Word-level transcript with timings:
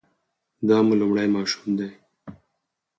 دا 0.67 0.77
مو 0.85 0.93
لومړی 0.99 1.27
ماشوم 1.35 1.69
دی؟ 1.79 1.87